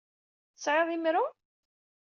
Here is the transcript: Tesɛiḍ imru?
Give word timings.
Tesɛiḍ 0.55 0.89
imru? 0.95 1.25